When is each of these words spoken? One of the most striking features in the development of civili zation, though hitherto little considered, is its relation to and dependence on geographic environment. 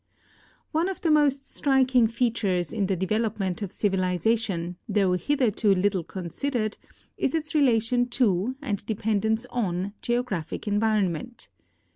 One 0.71 0.89
of 0.89 1.01
the 1.01 1.11
most 1.11 1.45
striking 1.47 2.07
features 2.07 2.73
in 2.73 2.87
the 2.87 2.95
development 2.95 3.61
of 3.61 3.71
civili 3.71 4.17
zation, 4.17 4.77
though 4.89 5.13
hitherto 5.13 5.75
little 5.75 6.03
considered, 6.03 6.79
is 7.19 7.35
its 7.35 7.53
relation 7.53 8.07
to 8.07 8.55
and 8.63 8.83
dependence 8.87 9.45
on 9.51 9.93
geographic 10.01 10.67
environment. 10.67 11.49